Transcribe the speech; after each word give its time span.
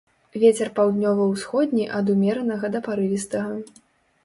Вецер 0.43 0.71
паўднёва-ўсходні 0.79 1.85
ад 1.99 2.11
умеранага 2.15 2.73
да 2.79 2.83
парывістага. 2.91 3.55